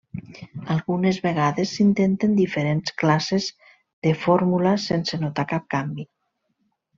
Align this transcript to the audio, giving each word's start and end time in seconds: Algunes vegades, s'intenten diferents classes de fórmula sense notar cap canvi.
Algunes 0.75 1.17
vegades, 1.25 1.73
s'intenten 1.75 2.33
diferents 2.39 2.95
classes 3.03 3.51
de 4.09 4.15
fórmula 4.23 4.73
sense 4.89 5.21
notar 5.27 5.47
cap 5.53 5.69
canvi. 5.77 6.09